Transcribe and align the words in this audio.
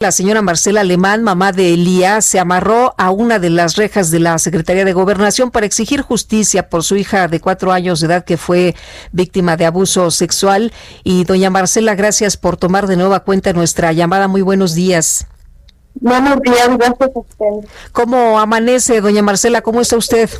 La 0.00 0.12
señora 0.12 0.42
Marcela 0.42 0.82
Alemán, 0.82 1.24
mamá 1.24 1.50
de 1.50 1.74
Elías, 1.74 2.24
se 2.24 2.38
amarró 2.38 2.94
a 2.98 3.10
una 3.10 3.40
de 3.40 3.50
las 3.50 3.74
rejas 3.74 4.12
de 4.12 4.20
la 4.20 4.38
Secretaría 4.38 4.84
de 4.84 4.92
Gobernación 4.92 5.50
para 5.50 5.66
exigir 5.66 6.02
justicia 6.02 6.68
por 6.68 6.84
su 6.84 6.94
hija 6.94 7.26
de 7.26 7.40
cuatro 7.40 7.72
años 7.72 7.98
de 7.98 8.06
edad 8.06 8.24
que 8.24 8.36
fue 8.36 8.76
víctima 9.10 9.56
de 9.56 9.66
abuso 9.66 10.12
sexual. 10.12 10.72
Y 11.02 11.24
doña 11.24 11.50
Marcela, 11.50 11.96
gracias 11.96 12.36
por 12.36 12.56
tomar 12.56 12.86
de 12.86 12.96
nueva 12.96 13.24
cuenta 13.24 13.52
nuestra 13.52 13.90
llamada. 13.92 14.28
Muy 14.28 14.40
buenos 14.40 14.76
días. 14.76 15.26
Buenos 15.94 16.40
días, 16.42 16.68
gracias 16.78 17.10
a 17.16 17.18
usted. 17.18 17.68
¿Cómo 17.90 18.38
amanece, 18.38 19.00
doña 19.00 19.22
Marcela? 19.22 19.62
¿Cómo 19.62 19.80
está 19.80 19.96
usted? 19.96 20.30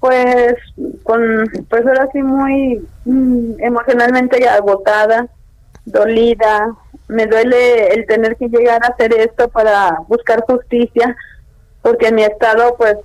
Pues, 0.00 0.54
con, 1.04 1.20
pues 1.70 1.86
ahora 1.86 2.08
sí 2.12 2.20
muy 2.20 2.84
mm, 3.04 3.60
emocionalmente 3.60 4.48
agotada, 4.48 5.28
dolida. 5.84 6.76
Me 7.08 7.26
duele 7.26 7.88
el 7.88 8.06
tener 8.06 8.36
que 8.36 8.48
llegar 8.48 8.82
a 8.82 8.88
hacer 8.88 9.12
esto 9.14 9.48
para 9.48 9.98
buscar 10.08 10.44
justicia, 10.46 11.16
porque 11.82 12.08
en 12.08 12.14
mi 12.14 12.22
estado, 12.24 12.76
pues, 12.76 12.96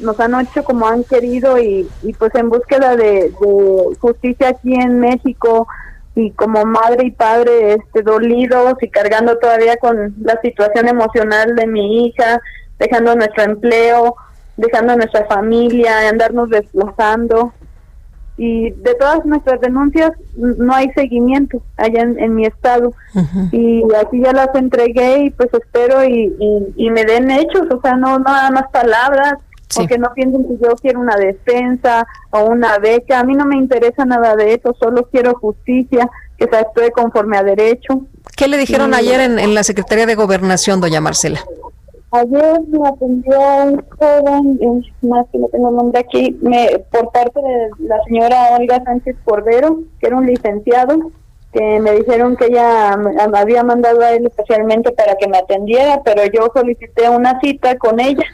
nos 0.00 0.18
han 0.20 0.40
hecho 0.40 0.64
como 0.64 0.86
han 0.86 1.04
querido 1.04 1.58
y, 1.58 1.88
y 2.02 2.12
pues 2.14 2.34
en 2.34 2.50
búsqueda 2.50 2.96
de, 2.96 3.30
de 3.30 3.96
justicia 4.00 4.48
aquí 4.48 4.74
en 4.74 4.98
México 4.98 5.68
y 6.14 6.30
como 6.32 6.64
madre 6.64 7.06
y 7.06 7.10
padre 7.10 7.74
este 7.74 8.02
dolidos 8.02 8.74
y 8.82 8.88
cargando 8.88 9.38
todavía 9.38 9.76
con 9.76 10.14
la 10.20 10.38
situación 10.42 10.88
emocional 10.88 11.54
de 11.56 11.66
mi 11.66 12.06
hija, 12.06 12.40
dejando 12.78 13.14
nuestro 13.14 13.44
empleo, 13.44 14.16
dejando 14.56 14.96
nuestra 14.96 15.24
familia, 15.26 16.08
andarnos 16.08 16.50
desplazando. 16.50 17.54
Y 18.44 18.70
de 18.70 18.94
todas 18.96 19.24
nuestras 19.24 19.60
denuncias 19.60 20.10
no 20.36 20.74
hay 20.74 20.90
seguimiento 20.96 21.62
allá 21.76 22.00
en, 22.02 22.18
en 22.18 22.34
mi 22.34 22.44
estado. 22.44 22.92
Y 23.52 23.82
aquí 23.94 24.20
ya 24.20 24.32
las 24.32 24.52
entregué 24.54 25.26
y 25.26 25.30
pues 25.30 25.48
espero 25.52 26.02
y, 26.02 26.34
y, 26.40 26.86
y 26.86 26.90
me 26.90 27.04
den 27.04 27.30
hechos, 27.30 27.62
o 27.70 27.80
sea, 27.80 27.94
no, 27.96 28.18
no 28.18 28.24
nada 28.24 28.50
más 28.50 28.64
palabras, 28.72 29.34
Sí. 29.68 29.84
o 29.84 29.86
que 29.86 29.96
no 29.96 30.12
piensen 30.14 30.42
que 30.46 30.58
yo 30.62 30.74
quiero 30.82 31.00
una 31.00 31.16
defensa 31.16 32.06
o 32.30 32.44
una 32.44 32.76
beca. 32.78 33.20
A 33.20 33.24
mí 33.24 33.32
no 33.34 33.46
me 33.46 33.56
interesa 33.56 34.04
nada 34.04 34.36
de 34.36 34.52
eso, 34.54 34.76
solo 34.78 35.08
quiero 35.10 35.32
justicia, 35.34 36.10
que 36.36 36.46
se 36.46 36.56
actúe 36.56 36.90
conforme 36.94 37.38
a 37.38 37.42
derecho. 37.42 38.02
¿Qué 38.36 38.48
le 38.48 38.58
dijeron 38.58 38.92
ayer 38.92 39.20
en, 39.20 39.38
en 39.38 39.54
la 39.54 39.62
Secretaría 39.62 40.04
de 40.04 40.14
Gobernación, 40.14 40.80
doña 40.82 41.00
Marcela? 41.00 41.40
Ayer 42.14 42.60
me 42.68 42.86
atendió 42.86 43.38
un 43.64 43.82
joven, 43.98 44.84
más 45.00 45.26
que 45.32 45.38
no 45.38 45.48
tengo 45.48 45.70
el 45.70 45.76
nombre 45.76 45.98
aquí, 45.98 46.38
me, 46.42 46.84
por 46.90 47.10
parte 47.10 47.40
de 47.40 47.86
la 47.88 48.02
señora 48.04 48.54
Olga 48.58 48.84
Sánchez 48.84 49.16
Cordero, 49.24 49.78
que 49.98 50.08
era 50.08 50.18
un 50.18 50.26
licenciado, 50.26 51.10
que 51.54 51.80
me 51.80 51.92
dijeron 51.92 52.36
que 52.36 52.46
ella 52.46 52.98
me, 52.98 53.14
me 53.14 53.38
había 53.38 53.64
mandado 53.64 54.02
a 54.02 54.12
él 54.12 54.26
especialmente 54.26 54.92
para 54.92 55.16
que 55.16 55.26
me 55.26 55.38
atendiera, 55.38 56.02
pero 56.04 56.22
yo 56.26 56.50
solicité 56.54 57.08
una 57.08 57.40
cita 57.40 57.78
con 57.78 57.98
ella. 57.98 58.24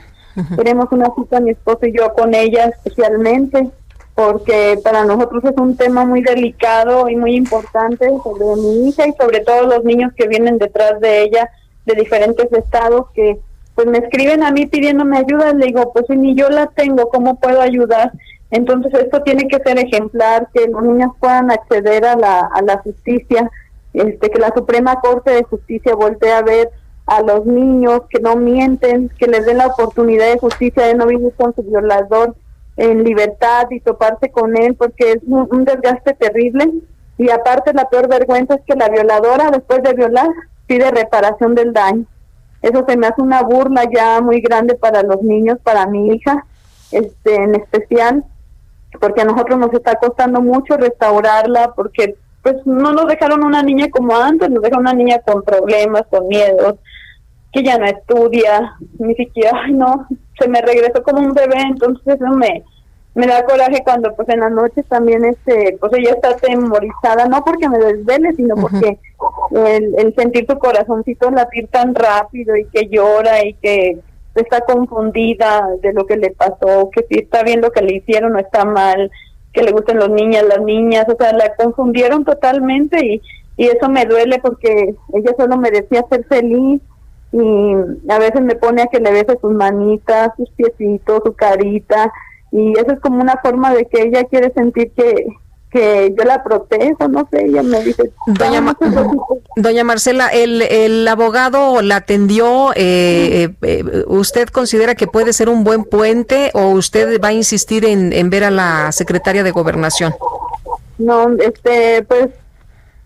Queremos 0.56 0.86
una 0.90 1.12
cita 1.14 1.38
mi 1.38 1.50
esposo 1.50 1.86
y 1.86 1.96
yo 1.96 2.12
con 2.14 2.34
ella 2.34 2.66
especialmente, 2.66 3.70
porque 4.16 4.80
para 4.82 5.04
nosotros 5.04 5.44
es 5.44 5.56
un 5.56 5.76
tema 5.76 6.04
muy 6.04 6.22
delicado 6.22 7.08
y 7.08 7.14
muy 7.14 7.36
importante 7.36 8.08
sobre 8.24 8.60
mi 8.60 8.88
hija 8.88 9.06
y 9.06 9.12
sobre 9.12 9.38
todo 9.38 9.66
los 9.66 9.84
niños 9.84 10.12
que 10.16 10.26
vienen 10.26 10.58
detrás 10.58 10.98
de 11.00 11.22
ella 11.22 11.48
de 11.86 11.94
diferentes 11.94 12.52
estados 12.52 13.06
que 13.14 13.38
pues 13.78 13.86
me 13.86 13.98
escriben 13.98 14.42
a 14.42 14.50
mí 14.50 14.66
pidiéndome 14.66 15.18
ayuda, 15.18 15.52
le 15.52 15.66
digo, 15.66 15.92
pues 15.92 16.06
si 16.08 16.16
ni 16.16 16.34
yo 16.34 16.48
la 16.48 16.66
tengo, 16.66 17.08
¿cómo 17.10 17.38
puedo 17.38 17.60
ayudar? 17.60 18.10
Entonces 18.50 18.92
esto 18.92 19.22
tiene 19.22 19.46
que 19.46 19.60
ser 19.60 19.78
ejemplar, 19.78 20.48
que 20.52 20.66
los 20.66 20.82
niños 20.82 21.12
puedan 21.20 21.52
acceder 21.52 22.04
a 22.04 22.16
la, 22.16 22.40
a 22.40 22.60
la 22.62 22.78
justicia, 22.78 23.48
este, 23.94 24.30
que 24.30 24.40
la 24.40 24.52
Suprema 24.52 25.00
Corte 25.00 25.30
de 25.30 25.44
Justicia 25.44 25.94
voltee 25.94 26.32
a 26.32 26.42
ver 26.42 26.70
a 27.06 27.22
los 27.22 27.46
niños, 27.46 28.00
que 28.10 28.18
no 28.18 28.34
mienten, 28.34 29.12
que 29.16 29.28
les 29.28 29.46
den 29.46 29.58
la 29.58 29.68
oportunidad 29.68 30.26
de 30.26 30.40
justicia 30.40 30.84
de 30.84 30.96
no 30.96 31.06
vivir 31.06 31.32
con 31.36 31.54
su 31.54 31.62
violador 31.62 32.34
en 32.76 33.04
libertad 33.04 33.68
y 33.70 33.78
toparse 33.78 34.32
con 34.32 34.56
él, 34.56 34.74
porque 34.74 35.12
es 35.12 35.18
un, 35.24 35.46
un 35.52 35.64
desgaste 35.64 36.14
terrible. 36.14 36.68
Y 37.16 37.30
aparte 37.30 37.72
la 37.74 37.88
peor 37.88 38.08
vergüenza 38.08 38.56
es 38.56 38.62
que 38.66 38.74
la 38.74 38.88
violadora, 38.88 39.52
después 39.52 39.84
de 39.84 39.92
violar, 39.92 40.30
pide 40.66 40.90
reparación 40.90 41.54
del 41.54 41.72
daño. 41.72 42.06
Eso 42.62 42.84
se 42.88 42.96
me 42.96 43.06
hace 43.06 43.22
una 43.22 43.42
burla 43.42 43.84
ya 43.92 44.20
muy 44.20 44.40
grande 44.40 44.74
para 44.74 45.02
los 45.02 45.22
niños, 45.22 45.58
para 45.62 45.86
mi 45.86 46.08
hija, 46.08 46.44
este, 46.90 47.34
en 47.34 47.54
especial, 47.54 48.24
porque 49.00 49.20
a 49.22 49.24
nosotros 49.24 49.58
nos 49.58 49.72
está 49.72 49.96
costando 49.96 50.40
mucho 50.40 50.76
restaurarla, 50.76 51.72
porque 51.74 52.16
pues 52.42 52.56
no 52.64 52.92
nos 52.92 53.06
dejaron 53.06 53.44
una 53.44 53.62
niña 53.62 53.88
como 53.90 54.16
antes, 54.16 54.50
nos 54.50 54.62
dejaron 54.62 54.86
una 54.86 54.94
niña 54.94 55.20
con 55.20 55.42
problemas, 55.42 56.02
con 56.10 56.26
miedos, 56.28 56.76
que 57.52 57.62
ya 57.62 57.78
no 57.78 57.86
estudia, 57.86 58.76
ni 58.98 59.14
siquiera, 59.14 59.52
ay 59.64 59.72
no, 59.72 60.06
se 60.38 60.48
me 60.48 60.60
regresó 60.60 61.02
como 61.02 61.20
un 61.20 61.32
bebé, 61.32 61.60
entonces 61.60 62.06
eso 62.06 62.28
me, 62.34 62.64
me 63.14 63.26
da 63.26 63.44
coraje 63.44 63.82
cuando 63.84 64.14
pues 64.14 64.28
en 64.28 64.40
las 64.40 64.52
noches 64.52 64.84
también 64.86 65.24
este, 65.24 65.76
pues 65.80 65.92
ella 65.94 66.12
está 66.12 66.36
temorizada, 66.36 67.26
no 67.26 67.44
porque 67.44 67.68
me 67.68 67.78
desvele, 67.78 68.32
sino 68.34 68.54
porque 68.56 68.98
el, 69.50 69.94
el 69.98 70.14
sentir 70.14 70.46
tu 70.46 70.58
corazoncito 70.58 71.30
latir 71.30 71.68
tan 71.68 71.94
rápido 71.94 72.56
y 72.56 72.64
que 72.66 72.88
llora 72.88 73.44
y 73.44 73.54
que 73.54 73.98
está 74.34 74.60
confundida 74.62 75.68
de 75.82 75.92
lo 75.92 76.06
que 76.06 76.16
le 76.16 76.30
pasó, 76.30 76.90
que 76.90 77.04
si 77.08 77.20
está 77.20 77.42
bien 77.42 77.60
lo 77.60 77.70
que 77.70 77.82
le 77.82 77.96
hicieron 77.96 78.36
o 78.36 78.38
está 78.38 78.64
mal, 78.64 79.10
que 79.52 79.62
le 79.62 79.72
gustan 79.72 79.98
los 79.98 80.10
niños, 80.10 80.44
las 80.48 80.60
niñas, 80.60 81.06
o 81.08 81.16
sea, 81.18 81.32
la 81.32 81.54
confundieron 81.56 82.24
totalmente 82.24 83.04
y, 83.04 83.22
y 83.56 83.66
eso 83.66 83.88
me 83.88 84.04
duele 84.04 84.38
porque 84.40 84.94
ella 85.14 85.34
solo 85.36 85.56
merecía 85.56 86.04
ser 86.08 86.24
feliz 86.26 86.80
y 87.32 87.72
a 88.10 88.18
veces 88.18 88.40
me 88.42 88.54
pone 88.54 88.82
a 88.82 88.86
que 88.86 89.00
le 89.00 89.10
bese 89.10 89.38
sus 89.40 89.52
manitas, 89.52 90.30
sus 90.36 90.50
piecitos, 90.50 91.22
su 91.24 91.32
carita 91.34 92.12
y 92.50 92.72
eso 92.72 92.92
es 92.92 93.00
como 93.00 93.20
una 93.20 93.36
forma 93.42 93.74
de 93.74 93.86
que 93.86 94.02
ella 94.02 94.24
quiere 94.24 94.52
sentir 94.52 94.92
que 94.92 95.26
que 95.70 96.14
yo 96.18 96.24
la 96.24 96.42
protejo, 96.42 97.08
no 97.08 97.28
sé, 97.30 97.44
ella 97.46 97.62
me 97.62 97.82
dice, 97.82 98.10
Doña, 98.26 98.60
Ma- 98.60 98.76
"Vamos, 98.80 98.96
entonces, 99.04 99.42
doña 99.56 99.84
Marcela, 99.84 100.28
el, 100.28 100.62
el 100.62 101.06
abogado 101.06 101.82
la 101.82 101.96
atendió. 101.96 102.72
eh, 102.74 103.44
eh, 103.44 103.54
eh, 103.62 104.04
¿Usted 104.06 104.48
considera 104.48 104.94
que 104.94 105.06
puede 105.06 105.32
ser 105.32 105.48
un 105.48 105.64
buen 105.64 105.84
puente 105.84 106.50
o 106.54 106.68
usted 106.70 107.20
va 107.22 107.28
a 107.28 107.32
insistir 107.32 107.84
en, 107.84 108.12
en 108.12 108.30
ver 108.30 108.44
a 108.44 108.50
la 108.50 108.92
secretaria 108.92 109.42
de 109.42 109.50
Gobernación? 109.50 110.14
No, 110.98 111.28
este, 111.38 112.02
pues 112.04 112.28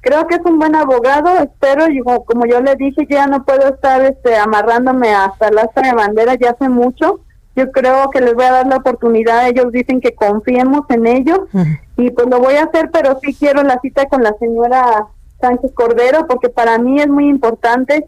creo 0.00 0.26
que 0.26 0.36
es 0.36 0.40
un 0.44 0.58
buen 0.58 0.74
abogado, 0.76 1.28
espero, 1.38 1.88
y 1.90 2.00
como, 2.00 2.24
como 2.24 2.46
yo 2.46 2.60
le 2.60 2.74
dije, 2.76 3.06
ya 3.08 3.26
no 3.26 3.44
puedo 3.44 3.68
estar 3.68 4.00
este, 4.02 4.36
amarrándome 4.36 5.12
hasta 5.14 5.50
la 5.50 5.68
de 5.74 5.92
bandera 5.94 6.34
ya 6.34 6.50
hace 6.50 6.68
mucho. 6.68 7.20
Yo 7.54 7.70
creo 7.70 8.08
que 8.10 8.20
les 8.20 8.34
voy 8.34 8.44
a 8.44 8.52
dar 8.52 8.66
la 8.66 8.76
oportunidad, 8.76 9.48
ellos 9.48 9.72
dicen 9.72 10.00
que 10.00 10.14
confiemos 10.14 10.82
en 10.88 11.06
ellos. 11.06 11.40
Y 11.96 12.10
pues 12.10 12.26
lo 12.28 12.38
voy 12.38 12.54
a 12.54 12.64
hacer, 12.64 12.90
pero 12.90 13.18
sí 13.22 13.34
quiero 13.34 13.62
la 13.62 13.78
cita 13.80 14.06
con 14.06 14.22
la 14.22 14.32
señora 14.38 15.06
Sánchez 15.40 15.72
Cordero 15.74 16.26
porque 16.26 16.48
para 16.48 16.78
mí 16.78 17.00
es 17.00 17.08
muy 17.08 17.28
importante 17.28 18.06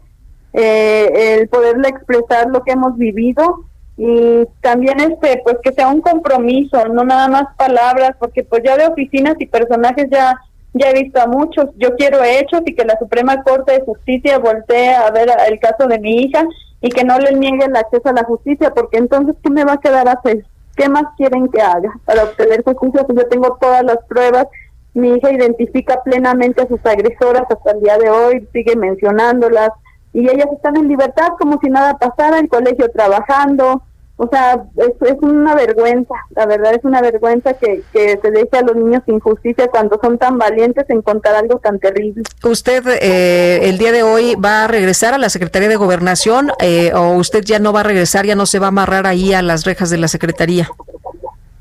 eh, 0.53 1.37
el 1.39 1.49
poderle 1.49 1.89
expresar 1.89 2.47
lo 2.49 2.63
que 2.63 2.71
hemos 2.71 2.97
vivido. 2.97 3.65
Y 3.97 4.45
también 4.61 4.99
este 4.99 5.41
pues 5.43 5.57
que 5.63 5.71
sea 5.71 5.87
un 5.87 6.01
compromiso 6.01 6.85
no 6.89 7.05
nada 7.05 7.29
más 7.29 7.45
palabras 7.55 8.11
porque 8.19 8.43
pues 8.43 8.61
ya 8.65 8.75
de 8.75 8.87
oficinas 8.87 9.35
y 9.39 9.45
personajes 9.45 10.07
ya 10.11 10.37
ya 10.73 10.89
he 10.89 11.03
visto 11.03 11.21
a 11.21 11.27
muchos. 11.27 11.67
Yo 11.77 11.95
quiero 11.95 12.21
hechos 12.23 12.61
y 12.65 12.75
que 12.75 12.83
la 12.83 12.99
Suprema 12.99 13.41
Corte 13.43 13.73
de 13.73 13.85
Justicia 13.85 14.39
voltee 14.39 14.93
a 14.93 15.09
ver 15.11 15.29
el 15.47 15.59
caso 15.59 15.87
de 15.87 15.99
mi 15.99 16.23
hija 16.23 16.45
y 16.85 16.89
que 16.89 17.03
no 17.03 17.17
le 17.17 17.33
niegue 17.33 17.65
el 17.65 17.75
acceso 17.75 18.09
a 18.09 18.13
la 18.13 18.23
justicia 18.25 18.71
porque 18.71 18.97
entonces 18.97 19.35
qué 19.41 19.49
me 19.49 19.65
va 19.65 19.73
a 19.73 19.79
quedar 19.79 20.07
a 20.07 20.11
hacer 20.11 20.45
qué 20.75 20.87
más 20.87 21.05
quieren 21.17 21.47
que 21.49 21.59
haga 21.59 21.91
para 22.05 22.25
obtener 22.25 22.63
justicia 22.63 23.07
si 23.09 23.15
yo 23.15 23.27
tengo 23.27 23.57
todas 23.59 23.83
las 23.83 23.97
pruebas 24.07 24.45
mi 24.93 25.09
hija 25.09 25.31
identifica 25.31 26.03
plenamente 26.03 26.61
a 26.61 26.67
sus 26.67 26.85
agresoras 26.85 27.45
hasta 27.49 27.71
el 27.71 27.81
día 27.81 27.97
de 27.97 28.11
hoy 28.11 28.47
sigue 28.53 28.75
mencionándolas 28.75 29.69
y 30.13 30.29
ellas 30.29 30.47
están 30.53 30.77
en 30.77 30.87
libertad 30.87 31.29
como 31.39 31.59
si 31.59 31.69
nada 31.69 31.97
pasara, 31.97 32.37
en 32.39 32.47
colegio 32.47 32.89
trabajando, 32.91 33.81
o 34.17 34.29
sea, 34.29 34.63
es, 34.77 34.93
es, 35.01 35.17
una 35.21 35.55
vergüenza, 35.55 36.13
la 36.35 36.45
verdad 36.45 36.73
es 36.73 36.85
una 36.85 37.01
vergüenza 37.01 37.53
que, 37.55 37.83
que 37.91 38.17
se 38.21 38.31
deje 38.31 38.57
a 38.57 38.61
los 38.61 38.77
niños 38.77 39.03
sin 39.05 39.19
justicia 39.19 39.67
cuando 39.67 39.99
son 40.01 40.17
tan 40.17 40.37
valientes 40.37 40.85
en 40.89 41.01
contar 41.01 41.35
algo 41.35 41.59
tan 41.59 41.79
terrible. 41.79 42.23
¿Usted 42.41 42.83
eh, 43.01 43.67
el 43.67 43.77
día 43.77 43.91
de 43.91 44.03
hoy 44.03 44.35
va 44.35 44.63
a 44.63 44.67
regresar 44.67 45.13
a 45.13 45.17
la 45.17 45.27
Secretaría 45.27 45.67
de 45.67 45.75
Gobernación 45.75 46.49
eh, 46.59 46.93
o 46.93 47.15
usted 47.15 47.43
ya 47.43 47.59
no 47.59 47.73
va 47.73 47.81
a 47.81 47.83
regresar, 47.83 48.25
ya 48.25 48.35
no 48.35 48.45
se 48.45 48.59
va 48.59 48.67
a 48.67 48.69
amarrar 48.69 49.05
ahí 49.05 49.33
a 49.33 49.41
las 49.41 49.65
rejas 49.65 49.89
de 49.89 49.97
la 49.97 50.07
Secretaría? 50.07 50.69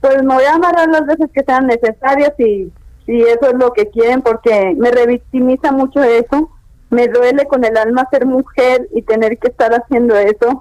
Pues 0.01 0.23
me 0.23 0.35
voy 0.35 0.45
a 0.45 0.55
amarrar 0.55 0.89
las 0.89 1.07
veces 1.07 1.31
que 1.35 1.43
sean 1.43 1.67
necesarias 1.67 2.35
y, 2.39 2.71
y 3.09 3.23
eso 3.23 3.49
es 3.51 3.55
lo 3.55 3.73
que 3.73 3.89
quieren 3.91 4.23
porque 4.23 4.77
me 4.79 4.93
revictimiza 4.93 5.73
mucho 5.73 6.05
eso, 6.05 6.51
me 6.91 7.09
duele 7.09 7.47
con 7.47 7.65
el 7.65 7.77
alma 7.77 8.07
ser 8.13 8.27
mujer 8.27 8.89
y 8.95 9.03
tener 9.03 9.39
que 9.39 9.49
estar 9.49 9.73
haciendo 9.73 10.17
eso. 10.17 10.61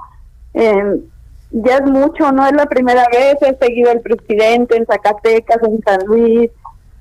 Eh, 0.55 1.01
ya 1.53 1.77
es 1.77 1.83
mucho, 1.83 2.31
no 2.31 2.45
es 2.45 2.53
la 2.53 2.65
primera 2.65 3.05
vez, 3.11 3.37
he 3.41 3.55
seguido 3.63 3.91
al 3.91 4.01
presidente 4.01 4.75
en 4.75 4.85
Zacatecas, 4.85 5.61
en 5.63 5.81
San 5.83 6.05
Luis, 6.05 6.49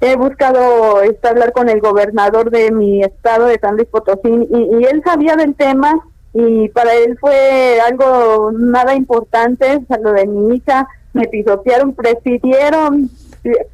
he 0.00 0.14
buscado 0.16 1.00
este, 1.00 1.28
hablar 1.28 1.52
con 1.52 1.69
el 1.69 1.81
gobernador 1.81 2.50
de 2.50 2.70
mi 2.70 3.02
estado 3.02 3.46
de 3.46 3.58
San 3.58 3.76
Luis 3.76 3.88
Potosí 3.88 4.28
y, 4.50 4.84
él 4.84 5.02
sabía 5.04 5.37
del 5.37 5.54
tema 5.54 5.94
y 6.34 6.69
para 6.70 6.93
él 6.94 7.16
fue 7.19 7.78
algo 7.81 8.52
nada 8.52 8.94
importante, 8.94 9.81
lo 10.02 10.12
de 10.12 10.26
mi 10.26 10.56
hija, 10.56 10.87
me 11.14 11.28
pisotearon, 11.28 11.94
prefirieron, 11.94 13.10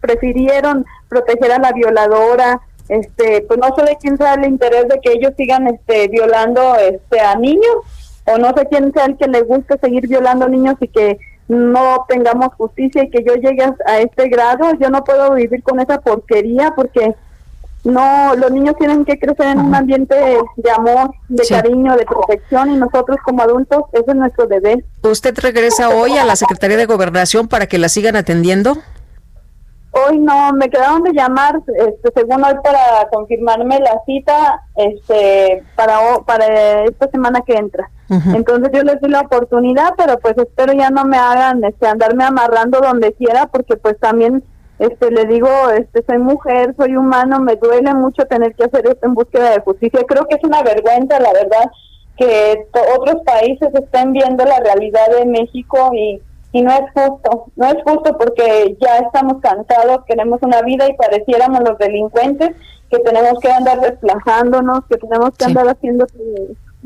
prefirieron 0.01 0.87
proteger 1.09 1.53
a 1.53 1.59
la 1.59 1.73
violadora, 1.73 2.61
este, 2.89 3.45
pues 3.49 3.59
no 3.59 3.75
sé 3.75 3.83
de 3.83 3.97
quién 4.01 4.17
sea 4.17 4.35
el 4.35 4.47
interés 4.47 4.87
de 4.89 5.01
que 5.01 5.13
ellos 5.13 5.33
sigan 5.37 5.67
este 5.67 6.09
violando 6.09 6.77
este 6.77 7.21
a 7.21 7.35
niños 7.35 7.77
o 8.33 8.39
no 8.39 8.53
sé 8.57 8.67
quién 8.71 8.93
sea 8.93 9.07
el 9.07 9.17
que 9.17 9.29
le 9.29 9.43
guste 9.43 9.79
seguir 9.79 10.07
violando 10.09 10.49
niños 10.49 10.77
y 10.81 10.89
que 10.89 11.19
no 11.49 12.05
tengamos 12.09 12.55
justicia 12.55 13.05
y 13.05 13.11
que 13.11 13.25
yo 13.25 13.35
llegue 13.35 13.65
a, 13.87 14.01
este 14.01 14.29
grado, 14.29 14.71
yo 14.79 14.91
no 14.91 15.03
puedo 15.03 15.35
vivir 15.35 15.63
con 15.63 15.81
esa 15.81 15.99
porquería 16.01 16.73
porque 16.77 17.15
no, 17.85 18.35
los 18.35 18.51
niños 18.51 18.75
tienen 18.79 19.05
que 19.05 19.19
crecer 19.19 19.47
en 19.47 19.61
un 19.61 19.75
ambiente 19.75 20.15
de 20.57 20.71
amor, 20.71 21.11
de 21.29 21.47
cariño, 21.47 21.97
de 21.97 22.05
protección 22.05 22.73
y 22.73 22.77
nosotros 22.77 23.17
como 23.25 23.43
adultos, 23.43 23.85
eso 23.93 24.05
es 24.09 24.15
nuestro 24.15 24.47
deber. 24.47 24.85
¿Usted 25.03 25.35
regresa 25.39 25.89
hoy 25.89 26.19
a 26.19 26.25
la 26.25 26.37
Secretaría 26.37 26.77
de 26.77 26.87
Gobernación 26.87 27.49
para 27.49 27.67
que 27.67 27.79
la 27.79 27.89
sigan 27.89 28.17
atendiendo? 28.17 28.77
Hoy 30.07 30.19
no, 30.19 30.53
me 30.53 30.69
quedaron 30.69 31.03
de 31.03 31.13
llamar, 31.13 31.61
este, 31.67 32.13
según 32.15 32.45
hoy 32.45 32.55
para 32.63 33.09
confirmarme 33.11 33.79
la 33.81 34.01
cita, 34.07 34.63
este, 34.77 35.65
para 35.75 35.99
para 36.27 36.85
esta 36.85 37.09
semana 37.11 37.41
que 37.43 37.55
entra. 37.55 37.91
Entonces 38.11 38.71
yo 38.73 38.83
les 38.85 39.01
doy 39.01 39.11
la 39.11 39.21
oportunidad, 39.21 39.93
pero 39.97 40.19
pues 40.19 40.35
espero 40.39 40.73
ya 40.73 40.89
no 40.89 41.05
me 41.05 41.19
hagan, 41.19 41.63
este, 41.65 41.87
andarme 41.87 42.25
amarrando 42.25 42.81
donde 42.81 43.13
quiera, 43.13 43.47
porque 43.49 43.77
pues 43.77 43.99
también, 44.01 44.43
este, 44.79 45.11
le 45.11 45.27
digo, 45.27 45.49
este, 45.77 46.03
soy 46.07 46.19
mujer, 46.19 46.75
soy 46.79 46.97
humano, 46.97 47.39
me 47.41 47.57
duele 47.57 47.93
mucho 47.93 48.25
tener 48.25 48.55
que 48.55 48.65
hacer 48.65 48.87
esto 48.87 49.07
en 49.07 49.15
búsqueda 49.15 49.51
de 49.51 49.61
justicia. 49.61 50.01
Creo 50.09 50.27
que 50.27 50.37
es 50.37 50.45
una 50.45 50.63
vergüenza, 50.63 51.21
la 51.21 51.33
verdad, 51.35 51.71
que 52.17 52.67
otros 52.97 53.23
países 53.25 53.69
estén 53.75 54.13
viendo 54.13 54.45
la 54.45 54.59
realidad 54.61 55.09
de 55.19 55.27
México 55.27 55.91
y 55.93 56.23
y 56.53 56.63
no 56.63 56.71
es 56.73 56.85
justo, 56.95 57.47
no 57.57 57.67
es 57.67 57.77
justo 57.85 58.17
porque 58.17 58.77
ya 58.81 58.99
estamos 58.99 59.41
cansados, 59.43 60.05
queremos 60.07 60.41
una 60.43 60.63
vida 60.63 60.89
y 60.89 60.97
pareciéramos 60.97 61.61
los 61.61 61.79
delincuentes 61.79 62.51
que 62.91 62.99
tenemos 63.01 63.39
que 63.41 63.51
andar 63.51 63.81
desplazándonos, 63.81 64.81
que 64.89 64.97
tenemos 64.97 65.31
que 65.37 65.45
andar 65.45 65.69
haciendo 65.69 66.07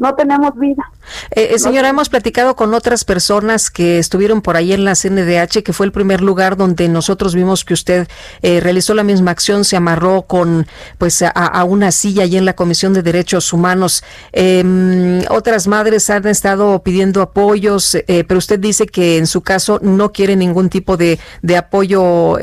no 0.03 0.15
tenemos 0.15 0.59
vida. 0.59 0.91
Eh, 1.31 1.51
eh, 1.53 1.59
señora, 1.59 1.89
hemos 1.89 2.09
platicado 2.09 2.57
con 2.57 2.75
otras 2.75 3.05
personas 3.05 3.71
que 3.71 3.99
estuvieron 3.99 4.43
por 4.43 4.57
ahí 4.57 4.73
en 4.73 4.85
la 4.85 4.95
CNDH, 4.95 5.63
que 5.63 5.73
fue 5.73 5.87
el 5.87 5.93
primer 5.93 6.21
lugar 6.21 6.57
donde 6.57 6.89
nosotros 6.89 7.35
vimos 7.35 7.65
que 7.65 7.73
usted 7.73 8.09
eh, 8.43 8.61
realizó 8.61 8.95
la 8.95 9.05
misma 9.05 9.31
acción, 9.31 9.65
se 9.65 9.77
amarró 9.77 10.23
con 10.23 10.67
pues 10.99 11.23
a, 11.23 11.65
una 11.65 11.93
silla 11.93 12.25
allí 12.25 12.37
en 12.37 12.45
la 12.45 12.55
Comisión 12.55 12.93
de 12.93 13.03
Derechos 13.03 13.53
Humanos. 13.53 14.03
Em, 14.33 15.23
otras 15.31 15.69
madres 15.69 16.11
han 16.11 16.27
estado 16.27 16.83
pidiendo 16.83 17.23
apoyos, 17.23 17.95
eh, 17.95 18.25
pero 18.27 18.39
usted 18.39 18.59
dice 18.59 18.87
que 18.87 19.19
en 19.19 19.29
su 19.29 19.43
caso 19.43 19.79
no 19.83 20.13
quiere 20.13 20.35
ningún 20.35 20.69
tipo 20.69 20.97
de, 20.97 21.21
de 21.43 21.57
apoyo, 21.57 22.39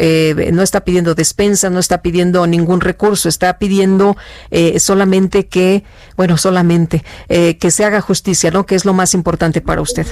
no 0.54 0.64
está 0.64 0.82
pidiendo 0.86 1.14
despensa, 1.14 1.70
no 1.70 1.80
está 1.80 2.02
pidiendo 2.02 2.48
ningún 2.48 2.80
recurso, 2.80 3.28
está 3.28 3.58
pidiendo 3.58 4.16
solamente 4.78 5.48
que, 5.48 5.84
bueno, 6.16 6.38
solamente 6.38 7.04
eh, 7.28 7.49
que 7.58 7.72
se 7.72 7.86
haga 7.86 8.02
justicia, 8.02 8.52
¿no? 8.52 8.66
Que 8.66 8.76
es 8.76 8.86
lo 8.86 8.94
más 8.94 9.14
importante 9.14 9.62
para 9.62 9.82
usted. 9.82 10.06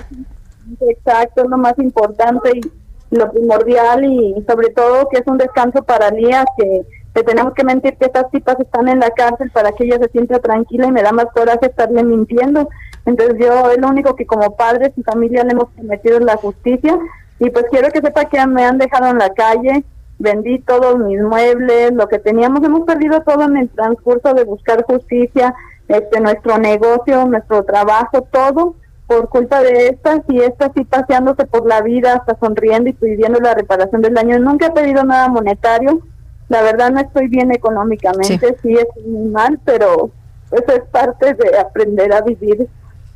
Exacto, 0.81 1.43
es 1.43 1.49
lo 1.49 1.57
más 1.57 1.77
importante 1.79 2.51
y 2.55 2.61
lo 3.09 3.31
primordial 3.31 4.03
y 4.05 4.45
sobre 4.47 4.69
todo 4.69 5.07
que 5.09 5.19
es 5.19 5.27
un 5.27 5.37
descanso 5.37 5.83
para 5.83 6.09
Lía, 6.09 6.43
que, 6.57 6.85
tenemos 7.23 7.53
que 7.55 7.63
mentir 7.63 7.97
que 7.97 8.05
estas 8.05 8.29
tipas 8.29 8.59
están 8.59 8.87
en 8.89 8.99
la 8.99 9.09
cárcel 9.09 9.49
para 9.49 9.71
que 9.71 9.85
ella 9.85 9.97
se 9.97 10.09
sienta 10.09 10.37
tranquila 10.37 10.85
y 10.85 10.91
me 10.91 11.01
da 11.01 11.11
más 11.11 11.25
coraje 11.33 11.65
estarle 11.65 12.03
mintiendo. 12.03 12.69
Entonces 13.07 13.37
yo 13.39 13.71
es 13.71 13.79
lo 13.79 13.87
único 13.87 14.15
que 14.15 14.27
como 14.27 14.55
padres 14.55 14.91
y 14.95 15.01
familia 15.01 15.43
le 15.43 15.53
hemos 15.53 15.69
prometido 15.69 16.19
la 16.19 16.35
justicia 16.37 16.95
y 17.39 17.49
pues 17.49 17.65
quiero 17.71 17.89
que 17.89 18.01
sepa 18.01 18.25
que 18.25 18.45
me 18.45 18.63
han 18.63 18.77
dejado 18.77 19.07
en 19.07 19.17
la 19.17 19.33
calle, 19.33 19.83
vendí 20.19 20.59
todos 20.59 20.97
mis 20.99 21.21
muebles, 21.21 21.93
lo 21.93 22.07
que 22.07 22.19
teníamos, 22.19 22.63
hemos 22.63 22.81
perdido 22.81 23.21
todo 23.21 23.43
en 23.43 23.57
el 23.57 23.69
transcurso 23.69 24.33
de 24.33 24.43
buscar 24.43 24.83
justicia, 24.83 25.53
este 25.87 26.19
nuestro 26.19 26.57
negocio, 26.57 27.25
nuestro 27.25 27.63
trabajo, 27.63 28.21
todo 28.31 28.75
por 29.07 29.29
culpa 29.29 29.61
de 29.61 29.87
estas 29.87 30.21
y 30.27 30.39
estas 30.39 30.71
sí 30.75 30.83
paseándose 30.83 31.45
por 31.45 31.65
la 31.65 31.81
vida, 31.81 32.15
hasta 32.15 32.37
sonriendo 32.39 32.89
y 32.89 32.93
pidiendo 32.93 33.39
la 33.39 33.53
reparación 33.53 34.01
del 34.01 34.13
daño. 34.13 34.37
Nunca 34.39 34.67
he 34.67 34.71
pedido 34.71 35.03
nada 35.03 35.29
monetario, 35.29 36.01
la 36.49 36.61
verdad 36.61 36.91
no 36.91 36.99
estoy 36.99 37.27
bien 37.27 37.51
económicamente, 37.53 38.57
sí, 38.61 38.73
es 38.73 39.05
muy 39.05 39.29
mal, 39.29 39.59
pero 39.63 40.11
eso 40.51 40.73
es 40.75 40.83
parte 40.91 41.33
de 41.33 41.57
aprender 41.57 42.13
a 42.13 42.21
vivir 42.21 42.67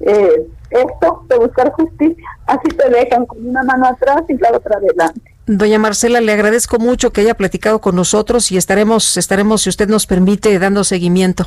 eh, 0.01 0.47
esto, 0.69 1.25
de 1.27 1.37
buscar 1.37 1.71
justicia. 1.71 2.25
Así 2.45 2.67
te 2.69 2.89
dejan 2.89 3.25
con 3.25 3.45
una 3.45 3.63
mano 3.63 3.87
atrás 3.87 4.23
y 4.29 4.37
la 4.37 4.51
otra 4.51 4.77
adelante. 4.77 5.30
Doña 5.47 5.79
Marcela, 5.79 6.21
le 6.21 6.31
agradezco 6.31 6.77
mucho 6.77 7.11
que 7.11 7.21
haya 7.21 7.33
platicado 7.33 7.81
con 7.81 7.95
nosotros 7.95 8.51
y 8.51 8.57
estaremos, 8.57 9.17
estaremos, 9.17 9.63
si 9.63 9.69
usted 9.69 9.89
nos 9.89 10.05
permite, 10.05 10.57
dando 10.59 10.83
seguimiento. 10.83 11.45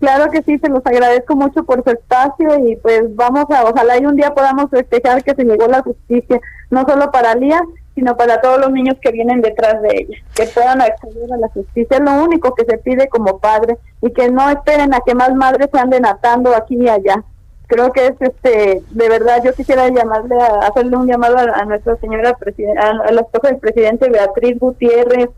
Claro 0.00 0.30
que 0.30 0.42
sí, 0.42 0.58
se 0.58 0.68
los 0.68 0.84
agradezco 0.84 1.36
mucho 1.36 1.62
por 1.64 1.84
su 1.84 1.90
espacio 1.90 2.66
y 2.66 2.76
pues 2.76 3.02
vamos 3.14 3.44
a, 3.50 3.64
ojalá 3.64 3.98
y 3.98 4.06
un 4.06 4.16
día 4.16 4.34
podamos 4.34 4.70
festejar 4.70 5.22
que 5.22 5.34
se 5.34 5.44
llegó 5.44 5.66
la 5.68 5.82
justicia, 5.82 6.40
no 6.70 6.84
solo 6.88 7.10
para 7.10 7.34
Lía, 7.34 7.60
sino 7.94 8.16
para 8.16 8.40
todos 8.40 8.58
los 8.58 8.72
niños 8.72 8.96
que 9.02 9.12
vienen 9.12 9.42
detrás 9.42 9.82
de 9.82 9.88
ella, 9.90 10.16
que 10.34 10.46
puedan 10.46 10.80
acceder 10.80 11.30
a 11.32 11.36
la 11.36 11.48
justicia, 11.48 11.98
es 11.98 12.02
lo 12.02 12.24
único 12.24 12.54
que 12.54 12.64
se 12.64 12.78
pide 12.78 13.08
como 13.08 13.40
padre 13.40 13.76
y 14.00 14.10
que 14.12 14.30
no 14.30 14.48
esperen 14.48 14.94
a 14.94 15.00
que 15.04 15.14
más 15.14 15.34
madres 15.34 15.68
se 15.70 15.78
anden 15.78 16.06
atando 16.06 16.56
aquí 16.56 16.76
y 16.80 16.88
allá. 16.88 17.22
Creo 17.70 17.92
que 17.92 18.08
es 18.08 18.14
este, 18.18 18.82
de 18.90 19.08
verdad, 19.08 19.42
yo 19.44 19.54
quisiera 19.54 19.88
llamarle, 19.88 20.34
a, 20.34 20.66
hacerle 20.66 20.96
un 20.96 21.06
llamado 21.06 21.38
a, 21.38 21.64
nuestra 21.64 21.96
señora, 21.98 22.30
a, 22.30 22.90
a 23.08 23.12
la 23.12 23.20
esposa 23.20 23.48
del 23.48 23.58
presidente 23.58 24.10
Beatriz 24.10 24.58
Gutiérrez, 24.58 25.30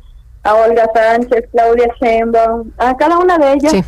a 0.43 0.55
Olga 0.55 0.91
Sánchez, 0.95 1.49
Claudia 1.53 1.93
Sheinbaum, 2.01 2.73
a 2.79 2.97
cada 2.97 3.19
una 3.19 3.37
de 3.37 3.53
ellas 3.53 3.85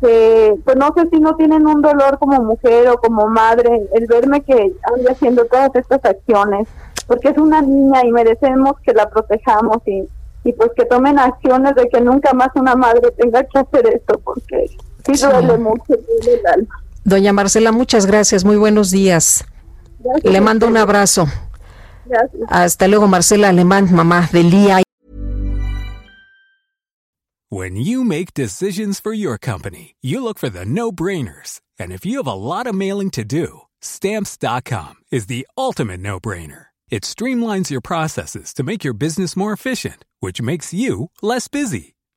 que, 0.00 0.54
pues 0.64 0.76
no 0.76 0.92
sé 0.96 1.08
si 1.10 1.18
no 1.18 1.34
tienen 1.34 1.66
un 1.66 1.82
dolor 1.82 2.18
como 2.18 2.40
mujer 2.40 2.88
o 2.88 2.98
como 2.98 3.26
madre, 3.26 3.88
el 3.94 4.06
verme 4.06 4.42
que 4.42 4.72
ande 4.94 5.10
haciendo 5.10 5.44
todas 5.46 5.74
estas 5.74 6.04
acciones, 6.04 6.68
porque 7.06 7.30
es 7.30 7.38
una 7.38 7.62
niña 7.62 8.04
y 8.04 8.12
merecemos 8.12 8.74
que 8.84 8.92
la 8.92 9.10
protejamos 9.10 9.78
y, 9.86 10.08
y 10.44 10.52
pues 10.52 10.70
que 10.76 10.84
tomen 10.84 11.18
acciones 11.18 11.74
de 11.74 11.88
que 11.88 12.00
nunca 12.00 12.32
más 12.32 12.50
una 12.54 12.76
madre 12.76 13.10
tenga 13.18 13.42
que 13.42 13.58
hacer 13.58 13.86
esto, 13.88 14.20
porque 14.22 14.66
sí, 15.04 15.26
duele 15.26 15.58
mucho, 15.58 15.82
duele 15.88 16.40
el 16.40 16.46
alma. 16.46 16.82
Doña 17.06 17.32
Marcela, 17.32 17.70
muchas 17.70 18.04
gracias, 18.04 18.44
muy 18.44 18.56
buenos 18.56 18.90
días. 18.90 19.44
Le 20.24 20.40
mando 20.40 20.66
un 20.66 20.76
abrazo. 20.76 21.28
Gracias. 22.04 22.42
Hasta 22.48 22.88
luego, 22.88 23.06
Marcela 23.06 23.48
Alemán, 23.48 23.88
mamá 23.92 24.28
de 24.32 24.42
Lía. 24.42 24.82
When 27.48 27.76
you 27.76 28.02
make 28.02 28.34
decisions 28.34 28.98
for 28.98 29.12
your 29.14 29.38
company, 29.38 29.94
you 30.02 30.20
look 30.20 30.36
for 30.36 30.50
the 30.50 30.64
no-brainers. 30.64 31.60
And 31.78 31.92
if 31.92 32.04
you 32.04 32.16
have 32.16 32.26
a 32.26 32.34
lot 32.34 32.66
of 32.66 32.74
mailing 32.74 33.10
to 33.10 33.24
do, 33.24 33.60
stamps.com 33.80 34.94
is 35.12 35.26
the 35.26 35.46
ultimate 35.56 36.00
no-brainer. 36.00 36.66
It 36.90 37.04
streamlines 37.04 37.70
your 37.70 37.80
processes 37.80 38.52
to 38.54 38.64
make 38.64 38.82
your 38.82 38.94
business 38.94 39.36
more 39.36 39.52
efficient, 39.52 40.04
which 40.18 40.42
makes 40.42 40.74
you 40.74 41.10
less 41.22 41.46
busy. 41.46 41.95